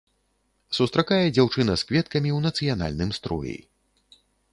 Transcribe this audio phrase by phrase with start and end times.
[0.77, 3.53] Сустракае дзяўчына з кветкамі ў нацыянальным строі.